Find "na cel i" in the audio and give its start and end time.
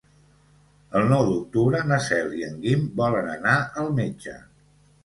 1.91-2.45